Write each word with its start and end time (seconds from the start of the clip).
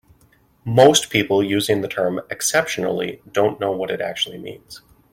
Most 0.65 1.11
people 1.11 1.43
using 1.43 1.81
the 1.81 1.87
term 1.87 2.21
"exponentially" 2.31 3.21
don't 3.31 3.59
know 3.59 3.71
what 3.71 3.91
it 3.91 4.01
actually 4.01 4.39
means. 4.39 4.81